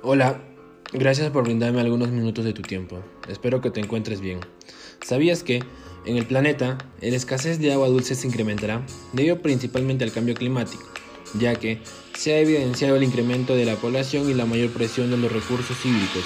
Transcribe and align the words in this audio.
Hola, 0.00 0.40
gracias 0.92 1.28
por 1.32 1.42
brindarme 1.42 1.80
algunos 1.80 2.10
minutos 2.10 2.44
de 2.44 2.52
tu 2.52 2.62
tiempo. 2.62 3.00
Espero 3.26 3.60
que 3.60 3.72
te 3.72 3.80
encuentres 3.80 4.20
bien. 4.20 4.38
¿Sabías 5.04 5.42
que 5.42 5.64
en 6.06 6.16
el 6.16 6.24
planeta 6.24 6.78
la 7.00 7.16
escasez 7.16 7.58
de 7.58 7.72
agua 7.72 7.88
dulce 7.88 8.14
se 8.14 8.28
incrementará 8.28 8.86
debido 9.12 9.42
principalmente 9.42 10.04
al 10.04 10.12
cambio 10.12 10.36
climático, 10.36 10.84
ya 11.34 11.56
que 11.56 11.82
se 12.14 12.32
ha 12.32 12.38
evidenciado 12.38 12.94
el 12.94 13.02
incremento 13.02 13.56
de 13.56 13.64
la 13.64 13.74
población 13.74 14.30
y 14.30 14.34
la 14.34 14.46
mayor 14.46 14.70
presión 14.70 15.10
de 15.10 15.16
los 15.16 15.32
recursos 15.32 15.84
hídricos? 15.84 16.24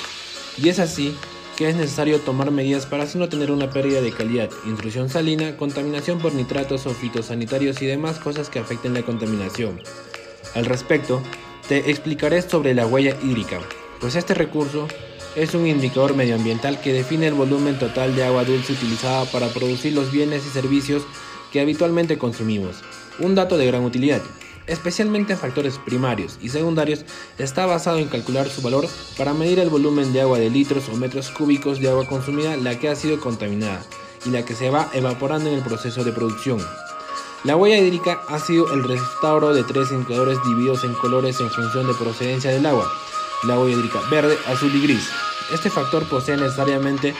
Y 0.59 0.69
es 0.69 0.79
así 0.79 1.17
que 1.57 1.71
es 1.71 1.75
necesario 1.75 2.21
tomar 2.21 2.51
medidas 2.51 2.85
para 2.85 3.05
así 3.05 3.17
no 3.17 3.31
tener 3.31 3.51
una 3.51 3.71
pérdida 3.71 4.03
de 4.03 4.13
calidad, 4.13 4.51
intrusión 4.67 5.09
salina, 5.09 5.57
contaminación 5.57 6.19
por 6.19 6.35
nitratos 6.35 6.85
o 6.85 6.91
fitosanitarios 6.91 7.81
y 7.81 7.87
demás 7.87 8.19
cosas 8.19 8.51
que 8.51 8.59
afecten 8.59 8.93
la 8.93 9.03
contaminación. 9.03 9.81
Al 10.55 10.67
respecto, 10.67 11.23
te 11.69 11.91
explicaré 11.91 12.43
sobre 12.43 12.75
la 12.75 12.87
huella 12.87 13.17
hídrica, 13.23 13.61
pues 14.01 14.17
este 14.17 14.35
recurso 14.35 14.89
es 15.37 15.55
un 15.55 15.67
indicador 15.67 16.15
medioambiental 16.15 16.81
que 16.81 16.93
define 16.93 17.29
el 17.29 17.35
volumen 17.35 17.79
total 17.79 18.15
de 18.15 18.25
agua 18.25 18.45
dulce 18.45 18.73
utilizada 18.73 19.25
para 19.27 19.49
producir 19.49 19.93
los 19.93 20.11
bienes 20.11 20.45
y 20.47 20.51
servicios 20.51 21.05
que 21.53 21.61
habitualmente 21.61 22.19
consumimos. 22.19 22.83
Un 23.19 23.35
dato 23.35 23.57
de 23.57 23.67
gran 23.67 23.85
utilidad, 23.85 24.21
especialmente 24.67 25.33
en 25.33 25.39
factores 25.39 25.79
primarios 25.79 26.39
y 26.43 26.49
secundarios, 26.49 27.05
está 27.39 27.67
basado 27.67 27.99
en 27.99 28.09
calcular 28.09 28.49
su 28.49 28.61
valor 28.63 28.87
para 29.17 29.33
medir 29.33 29.59
el 29.59 29.71
volumen 29.71 30.13
de 30.13 30.21
agua 30.21 30.39
de 30.39 30.51
litros 30.51 30.89
o 30.89 30.97
metros 30.97 31.31
cúbicos 31.31 31.81
de 31.81 31.89
agua 31.89 32.07
consumida 32.07 32.57
la 32.57 32.79
que 32.79 32.89
ha 32.89 32.97
sido 32.97 33.21
contaminada 33.21 33.83
y 34.27 34.31
la 34.31 34.45
que 34.45 34.55
se 34.55 34.71
va 34.71 34.91
evaporando 34.93 35.49
en 35.49 35.57
el 35.57 35.63
proceso 35.63 36.05
de 36.05 36.13
producción. 36.13 36.61
La 37.45 37.57
huella 37.57 37.79
hídrica 37.79 38.21
ha 38.29 38.39
sido 38.39 38.73
el 38.73 38.85
restauro 38.85 39.53
de 39.53 39.65
tres 39.65 39.91
indicadores 39.91 40.39
divididos 40.45 40.85
en 40.85 40.95
colores 40.95 41.41
en 41.41 41.51
función 41.51 41.89
de 41.89 41.95
procedencia 41.95 42.53
del 42.53 42.65
agua. 42.65 42.89
La 43.49 43.59
huella 43.59 43.79
hídrica 43.79 43.99
verde, 44.13 44.39
azul 44.47 44.73
y 44.73 44.83
gris. 44.85 45.09
Este 45.53 45.69
factor 45.69 46.09
posee 46.09 46.37
necesariamente 46.37 47.15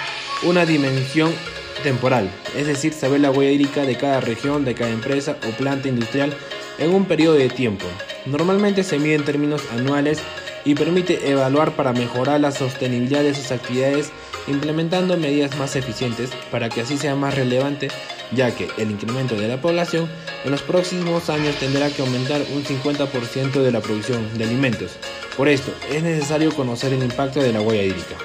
una 0.45 0.65
dimensión 0.65 1.35
temporal, 1.83 2.33
es 2.57 2.69
decir, 2.69 2.93
saber 2.93 3.21
la 3.21 3.33
huella 3.33 3.51
hídrica 3.51 3.83
de 3.83 3.99
cada 3.99 4.21
región, 4.21 4.65
de 4.65 4.77
cada 4.77 4.93
empresa 4.93 5.37
o 5.45 5.51
planta 5.57 5.89
industrial 5.89 6.37
en 6.79 6.95
un 6.95 7.07
periodo 7.07 7.35
de 7.35 7.49
tiempo. 7.49 7.87
Normalmente 8.25 8.85
se 8.85 9.01
mide 9.01 9.17
en 9.17 9.25
términos 9.25 9.63
anuales 9.73 10.21
y 10.65 10.77
permite 10.77 11.33
evaluar 11.33 11.73
para 11.73 11.93
mejorar 11.93 12.39
la 12.39 12.53
sostenibilidad 12.53 13.25
de 13.25 13.35
sus 13.35 13.51
actividades 13.51 14.13
implementando 14.47 15.17
medidas 15.17 15.57
más 15.59 15.75
eficientes 15.75 16.31
para 16.53 16.69
que 16.69 16.83
así 16.83 16.97
sea 16.97 17.17
más 17.17 17.35
relevante 17.35 17.89
ya 18.35 18.55
que 18.55 18.69
el 18.79 18.91
incremento 18.91 19.35
de 19.35 19.49
la 19.49 19.61
población 19.61 20.09
en 20.45 20.51
los 20.51 20.63
próximos 20.63 21.31
años 21.31 21.57
tendrá 21.57 21.91
que 21.91 22.03
aumentar 22.03 22.41
un 22.55 22.65
50% 22.65 23.63
de 23.63 23.73
la 23.73 23.81
producción 23.81 24.37
de 24.37 24.45
alimentos. 24.45 24.97
Por 25.37 25.49
esto, 25.49 25.73
es 25.91 26.03
necesario 26.03 26.55
conocer 26.55 26.93
el 26.93 27.03
impacto 27.03 27.41
de 27.41 27.53
la 27.53 27.61
huella 27.61 27.85
hídrica. 27.85 28.17